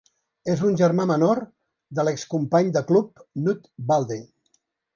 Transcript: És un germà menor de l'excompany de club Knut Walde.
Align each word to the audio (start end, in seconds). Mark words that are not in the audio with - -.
És 0.53 0.61
un 0.69 0.77
germà 0.79 1.05
menor 1.11 1.41
de 1.99 2.07
l'excompany 2.09 2.73
de 2.79 2.85
club 2.93 3.13
Knut 3.27 3.73
Walde. 3.93 4.19